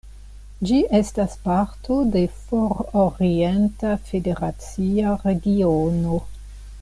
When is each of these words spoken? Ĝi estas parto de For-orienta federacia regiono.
Ĝi 0.69 0.77
estas 0.99 1.35
parto 1.43 1.97
de 2.15 2.23
For-orienta 2.39 3.93
federacia 4.09 5.17
regiono. 5.29 6.23